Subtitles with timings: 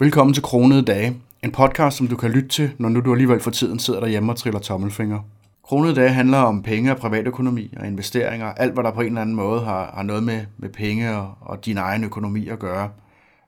[0.00, 3.40] Velkommen til Kronede Dage, en podcast, som du kan lytte til, når nu du alligevel
[3.40, 5.18] for tiden sidder derhjemme og triller tommelfinger.
[5.64, 9.20] Kronede Dage handler om penge og privatøkonomi og investeringer, alt hvad der på en eller
[9.20, 12.88] anden måde har, har noget med, med penge og, og din egen økonomi at gøre.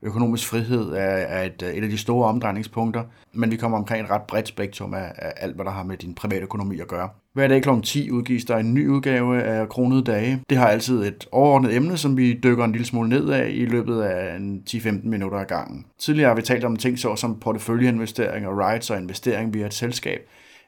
[0.02, 3.02] Økonomisk frihed er, er et, øh, et af de store omdrejningspunkter,
[3.32, 5.96] men vi kommer omkring et ret bredt spektrum af, af alt, hvad der har med
[5.96, 7.08] din private økonomi at gøre.
[7.32, 7.68] Hver dag kl.
[7.82, 10.42] 10 udgives der en ny udgave af Kronede Dage.
[10.50, 13.64] Det har altid et overordnet emne, som vi dykker en lille smule ned af i
[13.64, 14.38] løbet af
[14.70, 15.86] 10-15 minutter ad gangen.
[15.98, 19.74] Tidligere har vi talt om ting så som porteføljeinvestering og rights og investering via et
[19.74, 20.20] selskab.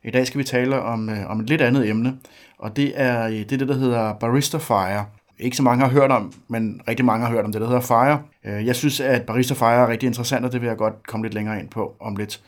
[0.04, 2.16] I dag skal vi tale om, øh, om et lidt andet emne,
[2.58, 5.04] og det, er øh, det der hedder Barista Fire
[5.38, 7.80] ikke så mange har hørt om, men rigtig mange har hørt om det, der hedder
[7.80, 8.22] Fire.
[8.44, 11.26] Øh, jeg synes, at Barista Fire er rigtig interessant, og det vil jeg godt komme
[11.26, 12.40] lidt længere ind på om lidt.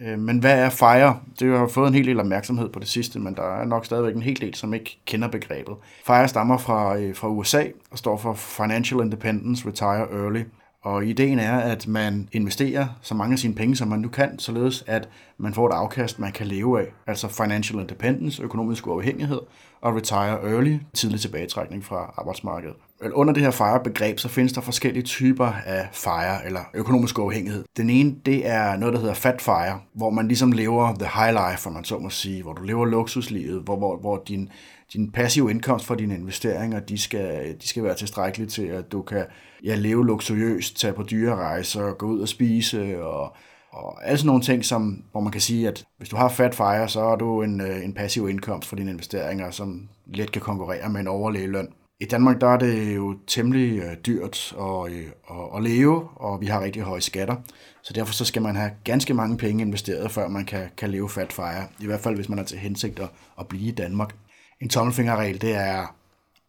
[0.00, 1.18] Øh, men hvad er FIRE?
[1.40, 4.14] Det har fået en hel del opmærksomhed på det sidste, men der er nok stadigvæk
[4.14, 5.74] en hel del, som ikke kender begrebet.
[6.06, 10.42] FIRE stammer fra, øh, fra USA og står for Financial Independence Retire Early.
[10.82, 14.38] Og ideen er, at man investerer så mange af sine penge, som man nu kan,
[14.38, 15.08] således at
[15.38, 16.86] man får et afkast, man kan leve af.
[17.06, 19.40] Altså financial independence, økonomisk uafhængighed,
[19.80, 22.76] og retire early, tidlig tilbagetrækning fra arbejdsmarkedet.
[23.12, 27.64] Under det her FIRE-begreb, så findes der forskellige typer af FIRE, eller økonomisk uafhængighed.
[27.76, 31.32] Den ene, det er noget, der hedder Fat FIRE, hvor man ligesom lever the high
[31.32, 34.48] life, for man så må sige, hvor du lever luksuslivet, hvor, hvor, hvor din,
[34.92, 39.02] din passive indkomst for dine investeringer, de skal, de skal være tilstrækkelige til, at du
[39.02, 39.24] kan
[39.64, 43.36] ja, leve luksuriøst, tage på dyre rejser, gå ud og spise og
[43.72, 46.54] og alle sådan nogle ting, som, hvor man kan sige, at hvis du har fat
[46.54, 50.42] fire, så har du en, øh, en passiv indkomst for dine investeringer, som let kan
[50.42, 51.68] konkurrere med en overlægeløn.
[52.00, 56.40] I Danmark der er det jo temmelig øh, dyrt at, øh, at, at leve, og
[56.40, 57.36] vi har rigtig høje skatter.
[57.82, 61.08] Så derfor så skal man have ganske mange penge investeret, før man kan, kan leve
[61.08, 61.66] fat fire.
[61.80, 63.08] I hvert fald, hvis man har til hensigt at,
[63.40, 64.14] at blive i Danmark.
[64.60, 65.96] En tommelfingerregel, det er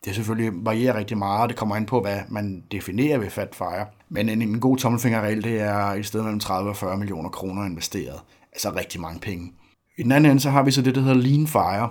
[0.06, 3.56] det selvfølgelig varierer rigtig meget, og det kommer ind på, hvad man definerer ved fat
[3.56, 3.86] fire.
[4.10, 7.66] Men en, en god tommelfingerregel, det er et sted mellem 30 og 40 millioner kroner
[7.66, 8.20] investeret.
[8.52, 9.52] Altså rigtig mange penge.
[9.98, 11.90] I den anden ende, så har vi så det, der hedder lean fire.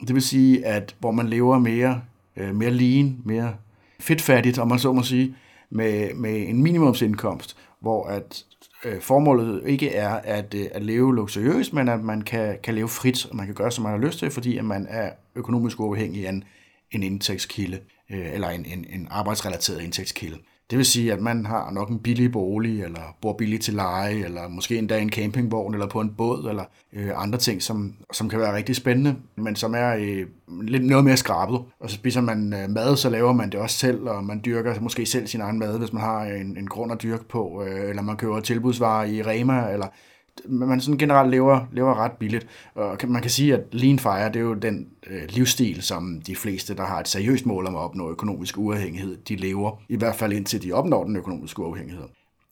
[0.00, 2.00] Det vil sige, at hvor man lever mere,
[2.36, 3.54] øh, mere lean, mere
[4.00, 5.36] fedtfattigt, om man så må sige,
[5.70, 8.44] med, med en minimumsindkomst, hvor at
[8.84, 12.88] øh, formålet ikke er at, øh, at leve luksuriøst, men at man kan, kan leve
[12.88, 15.80] frit, og man kan gøre, som man har lyst til, fordi at man er økonomisk
[15.80, 16.44] uafhængig af en,
[16.90, 17.78] en indtægtskilde,
[18.10, 20.38] øh, eller en, en, en arbejdsrelateret indtægtskilde.
[20.70, 24.24] Det vil sige, at man har nok en billig bolig, eller bor billigt til leje,
[24.24, 28.28] eller måske endda en campingvogn, eller på en båd, eller øh, andre ting, som, som
[28.28, 30.26] kan være rigtig spændende, men som er øh,
[30.62, 31.60] lidt noget mere skrabet.
[31.80, 34.80] Og så spiser man øh, mad, så laver man det også selv, og man dyrker
[34.80, 37.88] måske selv sin egen mad, hvis man har en, en grund at dyrke på, øh,
[37.88, 39.86] eller man køber tilbudsvarer i Rema, eller
[40.44, 42.46] man sådan generelt lever, lever ret billigt.
[42.74, 46.36] Og man kan sige, at lean fire, det er jo den øh, livsstil, som de
[46.36, 49.82] fleste, der har et seriøst mål om at opnå økonomisk uafhængighed, de lever.
[49.88, 52.04] I hvert fald indtil de opnår den økonomiske uafhængighed.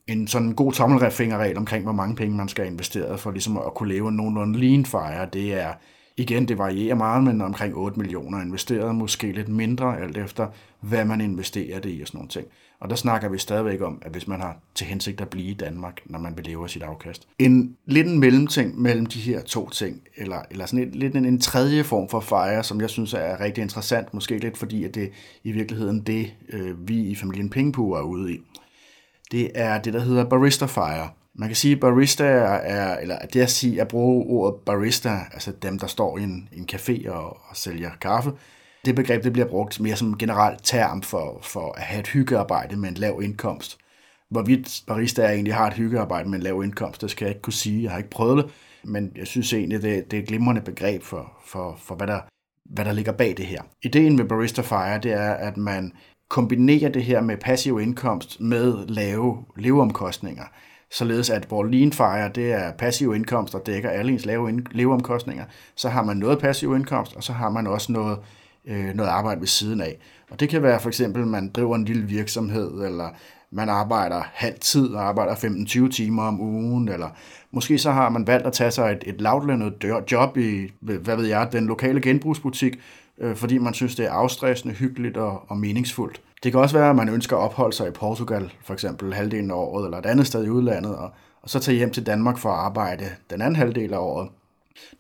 [0.07, 3.89] En sådan god tommelfingerregel omkring, hvor mange penge man skal investere for ligesom at kunne
[3.89, 5.73] leve nogenlunde lean fire, det er
[6.17, 10.47] Igen, det varierer meget, men omkring 8 millioner investeret, måske lidt mindre, alt efter
[10.81, 12.47] hvad man investerer det i og sådan nogle ting.
[12.85, 15.55] Og der snakker vi stadigvæk om, at hvis man har til hensigt at blive i
[15.55, 17.29] Danmark, når man vil leve af sit afkast.
[17.39, 21.25] En lidt en mellemting mellem de her to ting, eller, eller sådan en, lidt en,
[21.25, 24.95] en tredje form for fejre, som jeg synes er rigtig interessant, måske lidt fordi, at
[24.95, 25.11] det
[25.45, 28.41] i virkeligheden det, øh, vi i familien Pingpu er ude i.
[29.33, 31.09] Det er det, der hedder Barista Fire.
[31.35, 35.53] Man kan sige, at barista er, eller det at sige, at bruge ordet barista, altså
[35.63, 38.33] dem, der står i en, en café og, og sælger kaffe,
[38.85, 42.77] det begreb det bliver brugt mere som generelt term for, for at have et hyggearbejde
[42.77, 43.79] med en lav indkomst.
[44.31, 47.53] Hvorvidt barista egentlig har et hyggearbejde med en lav indkomst, det skal jeg ikke kunne
[47.53, 47.83] sige.
[47.83, 48.53] Jeg har ikke prøvet det,
[48.85, 52.21] men jeg synes egentlig, det, det er et glimrende begreb for, for, for hvad, der,
[52.65, 53.63] hvad der ligger bag det her.
[53.83, 55.93] Ideen med Barista Fire, det er, at man
[56.29, 60.45] kombinerer det her med passiv indkomst med lave leveomkostninger
[60.95, 65.45] således at hvor lean fire, det er passiv indkomst, der dækker alle ens lave leveomkostninger,
[65.77, 68.19] så har man noget passiv indkomst, og så har man også noget,
[68.67, 69.99] øh, noget arbejde ved siden af.
[70.31, 73.09] Og det kan være for eksempel, at man driver en lille virksomhed, eller
[73.51, 77.09] man arbejder halvtid og arbejder 15-20 timer om ugen, eller
[77.51, 79.75] måske så har man valgt at tage sig et, et lavtlønnet
[80.13, 82.79] job i, hvad ved jeg, den lokale genbrugsbutik,
[83.19, 86.21] øh, fordi man synes, det er afstressende, hyggeligt og, og meningsfuldt.
[86.43, 89.51] Det kan også være, at man ønsker at opholde sig i Portugal, for eksempel halvdelen
[89.51, 91.11] af året, eller et andet sted i udlandet, og,
[91.43, 94.29] og så tage hjem til Danmark for at arbejde den anden halvdel af året.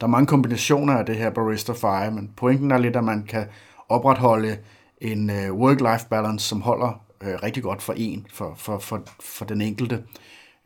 [0.00, 3.22] Der er mange kombinationer af det her Barista Fire, men pointen er lidt, at man
[3.22, 3.46] kan
[3.88, 4.58] opretholde
[5.00, 9.44] en øh, work-life balance, som holder øh, rigtig godt for en, for, for, for, for
[9.44, 10.02] den enkelte,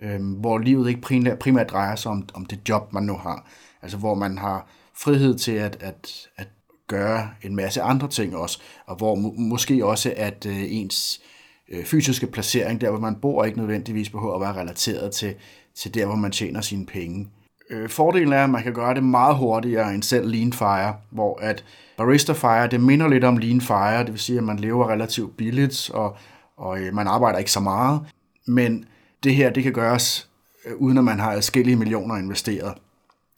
[0.00, 3.46] øh, hvor livet ikke primært, primært drejer sig om, om det job, man nu har.
[3.82, 6.48] Altså hvor man har frihed til at, at, at
[6.86, 11.20] gøre en masse andre ting også, og hvor må, måske også, at øh, ens
[11.68, 15.34] øh, fysiske placering, der hvor man bor, ikke nødvendigvis behøver at være relateret til,
[15.74, 17.28] til der, hvor man tjener sine penge.
[17.70, 21.38] Øh, fordelen er, at man kan gøre det meget hurtigere end selv Lean Fire, hvor
[21.42, 21.64] at
[21.96, 25.36] Barista Fire, det minder lidt om Lean Fire, det vil sige, at man lever relativt
[25.36, 26.16] billigt, og,
[26.56, 28.00] og øh, man arbejder ikke så meget,
[28.46, 28.84] men
[29.24, 30.28] det her, det kan gøres,
[30.66, 32.74] øh, uden at man har adskillige millioner investeret.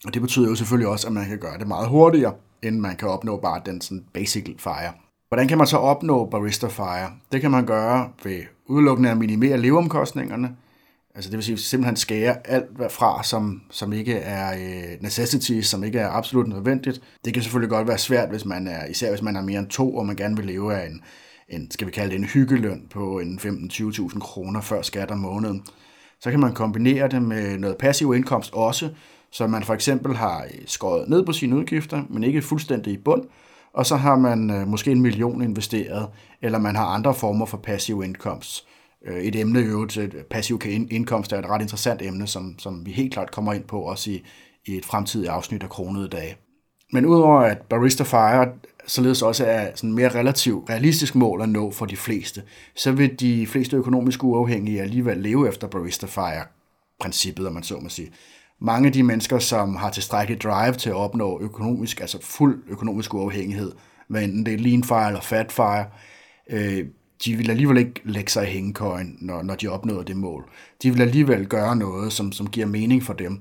[0.05, 2.95] Og det betyder jo selvfølgelig også, at man kan gøre det meget hurtigere, end man
[2.95, 4.91] kan opnå bare den sådan basic fire.
[5.27, 7.11] Hvordan kan man så opnå Barista Fire?
[7.31, 10.55] Det kan man gøre ved udelukkende at minimere leveomkostningerne,
[11.15, 14.53] Altså det vil sige simpelthen skære alt fra, som, som ikke er
[15.01, 17.01] øh, som ikke er absolut nødvendigt.
[17.25, 19.67] Det kan selvfølgelig godt være svært, hvis man er, især hvis man er mere end
[19.67, 21.01] to, og man gerne vil leve af en,
[21.49, 25.63] en skal vi kalde det en hyggeløn på en 15-20.000 kroner før skat om måneden.
[26.19, 28.89] Så kan man kombinere det med noget passiv indkomst også,
[29.31, 32.97] så man for eksempel har øh, skåret ned på sine udgifter, men ikke fuldstændig i
[32.97, 33.23] bund,
[33.73, 36.07] og så har man øh, måske en million investeret,
[36.41, 38.67] eller man har andre former for passiv indkomst.
[39.07, 42.85] Øh, et emne i øvrigt, øh, passiv indkomst er et ret interessant emne, som, som
[42.85, 44.23] vi helt klart kommer ind på også i,
[44.65, 46.35] i et fremtidigt afsnit af Kronede Dage.
[46.93, 48.47] Men udover at Barista Fire
[48.87, 52.43] således også er sådan mere relativt realistisk mål at nå for de fleste,
[52.75, 57.89] så vil de fleste økonomisk uafhængige alligevel leve efter Barista Fire-princippet, om man så må
[57.89, 58.11] sige.
[58.61, 63.13] Mange af de mennesker, som har tilstrækkeligt drive til at opnå økonomisk, altså fuld økonomisk
[63.13, 63.71] uafhængighed,
[64.07, 65.85] hvad enten det er lean fire eller fat fire,
[66.49, 66.85] øh,
[67.25, 70.49] de vil alligevel ikke lægge sig i hængekøjen, når, når de opnår det mål.
[70.83, 73.39] De vil alligevel gøre noget, som, som giver mening for dem.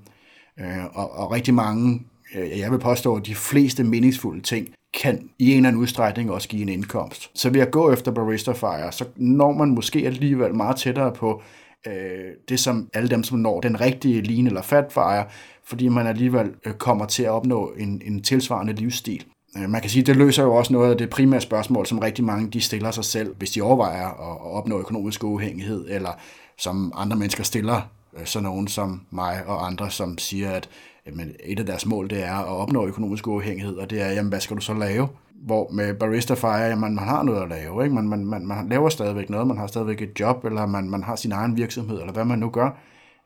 [0.60, 2.02] Øh, og, og rigtig mange,
[2.34, 4.68] øh, jeg vil påstå, at de fleste meningsfulde ting,
[5.02, 7.30] kan i en eller anden udstrækning også give en indkomst.
[7.34, 11.42] Så ved at gå efter Barista Fire, så når man måske alligevel meget tættere på
[11.86, 15.24] øh, det, som alle dem, som når den rigtige lean eller fat fire,
[15.64, 19.24] fordi man alligevel øh, kommer til at opnå en, en tilsvarende livsstil.
[19.56, 21.99] Øh, man kan sige, at det løser jo også noget af det primære spørgsmål, som
[21.99, 26.11] rigtig mange de stiller sig selv, hvis de overvejer at opnå økonomisk uafhængighed, eller
[26.58, 27.81] som andre mennesker stiller,
[28.19, 30.69] øh, så nogen som mig og andre, som siger, at
[31.06, 34.29] jamen, et af deres mål det er at opnå økonomisk uafhængighed, og det er, jamen,
[34.29, 35.08] hvad skal du så lave?
[35.35, 37.85] Hvor med Barista Fire, jamen, man har noget at lave.
[37.85, 37.94] Ikke?
[37.94, 41.02] Man, man, man, man laver stadigvæk noget, man har stadigvæk et job, eller man, man
[41.02, 42.70] har sin egen virksomhed, eller hvad man nu gør.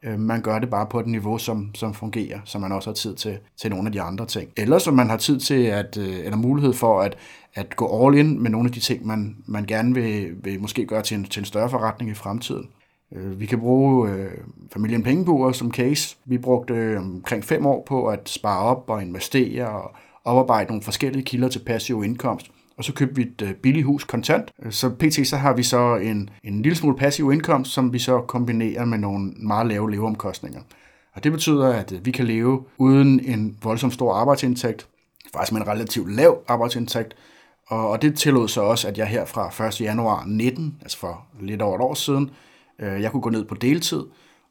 [0.05, 2.95] Øh, man gør det bare på et niveau, som, som fungerer, så man også har
[2.95, 4.51] tid til, til nogle af de andre ting.
[4.57, 7.17] Eller så man har tid til, at, øh, eller mulighed for at,
[7.55, 10.87] at gå all in med nogle af de ting, man, man gerne vil, vil måske
[10.87, 12.69] gøre til en, til en større forretning i fremtiden.
[13.13, 14.31] Øh, vi kan bruge øh,
[14.73, 16.17] familien pengebuer som case.
[16.25, 19.91] Vi brugte øh, omkring fem år på at spare op og investere og
[20.25, 24.05] oparbejde nogle forskellige kilder til passiv indkomst og så købte vi et øh, billigt hus
[24.05, 24.51] kontant.
[24.63, 25.27] Øh, så pt.
[25.27, 28.99] så har vi så en, en lille smule passiv indkomst, som vi så kombinerer med
[28.99, 30.61] nogle meget lave leveomkostninger.
[31.13, 34.89] Og det betyder, at øh, vi kan leve uden en voldsomt stor arbejdsindtægt,
[35.35, 37.15] faktisk med en relativt lav arbejdsindtægt,
[37.67, 39.81] og, og det tillod så også, at jeg her fra 1.
[39.81, 42.31] januar 19, altså for lidt over et år siden,
[42.79, 44.03] øh, jeg kunne gå ned på deltid,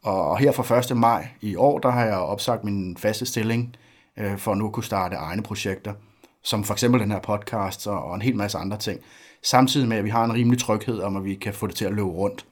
[0.04, 0.98] og her fra 1.
[0.98, 3.76] maj i år, der har jeg opsagt min faste stilling
[4.18, 5.94] øh, for at nu kunne starte egne projekter
[6.44, 9.00] som for eksempel den her podcast og, en hel masse andre ting,
[9.44, 11.86] samtidig med, at vi har en rimelig tryghed om, at vi kan få det til
[11.86, 12.46] at løbe rundt.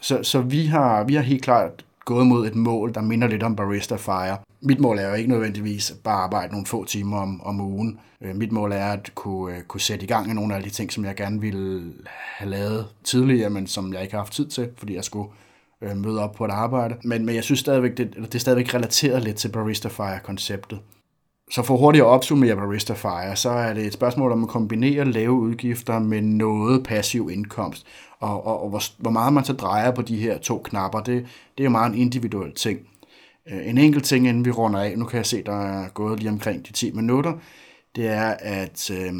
[0.00, 3.42] Så, så vi, har, vi har helt klart gået mod et mål, der minder lidt
[3.42, 4.36] om Barista Fire.
[4.60, 8.00] Mit mål er jo ikke nødvendigvis bare at arbejde nogle få timer om, om ugen.
[8.20, 10.70] Øh, mit mål er at kunne, øh, kunne sætte i gang med nogle af de
[10.70, 11.92] ting, som jeg gerne ville
[12.36, 15.28] have lavet tidligere, men som jeg ikke har haft tid til, fordi jeg skulle
[15.82, 16.94] øh, møde op på et arbejde.
[17.04, 20.78] Men, men jeg synes stadigvæk, det, det er stadigvæk relateret lidt til Barista Fire-konceptet.
[21.50, 25.04] Så for hurtigt at opsummere Barista Fire, så er det et spørgsmål om at kombinere
[25.04, 27.86] lave udgifter med noget passiv indkomst.
[28.20, 31.26] Og, og, og hvor, hvor meget man så drejer på de her to knapper, det,
[31.58, 32.80] det er jo meget en individuel ting.
[33.50, 36.20] Øh, en enkelt ting, inden vi runder af, nu kan jeg se, der er gået
[36.20, 37.32] lige omkring de 10 minutter,
[37.96, 39.12] det er, at øh,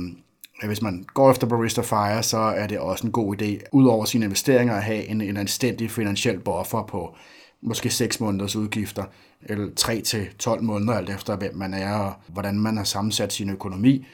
[0.67, 4.25] hvis man går efter Barista Fire, så er det også en god idé, udover sine
[4.25, 7.17] investeringer, at have en, en anstændig finansiel buffer på
[7.63, 9.05] måske 6 måneders udgifter,
[9.43, 13.33] eller 3 til 12 måneder, alt efter hvem man er, og hvordan man har sammensat
[13.33, 14.07] sin økonomi.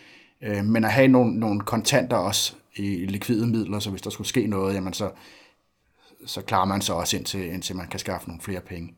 [0.42, 4.28] Øh, men at have nogle, nogle kontanter også i likvide midler, så hvis der skulle
[4.28, 5.10] ske noget, jamen så,
[6.26, 8.94] så klarer man sig også indtil, indtil man kan skaffe nogle flere penge.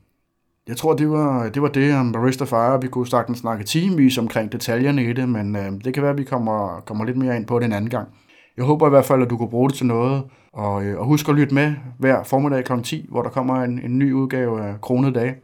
[0.68, 2.80] Jeg tror, det var det, var det om Barista Fire.
[2.80, 6.18] Vi kunne sagtens snakke timevis omkring detaljerne i det, men øh, det kan være, at
[6.18, 8.08] vi kommer, kommer lidt mere ind på det en anden gang.
[8.56, 11.06] Jeg håber i hvert fald, at du kunne bruge det til noget, og, øh, og
[11.06, 12.72] husk at lytte med hver formiddag kl.
[12.82, 15.34] 10, hvor der kommer en, en ny udgave af Kronede Dage.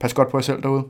[0.00, 0.84] Pas godt på jer selv derude.